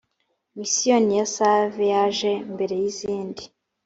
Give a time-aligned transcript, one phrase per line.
[0.57, 3.43] misiyoni ya save yajee mbere yizindi.